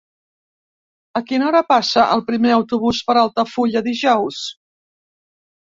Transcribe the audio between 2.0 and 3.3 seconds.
el primer autobús per